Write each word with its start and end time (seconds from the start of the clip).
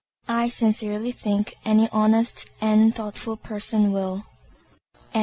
I 0.27 0.49
scarcely 0.49 1.11
think 1.11 1.57
any 1.63 1.87
honest 1.91 2.49
and 2.59 2.91
thoughtful 2.91 3.37
person 3.37 3.91
will. 3.91 4.23
FINIS. 5.13 5.19